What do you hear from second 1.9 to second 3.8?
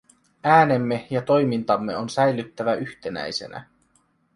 on säilyttävä yhtenäisenä.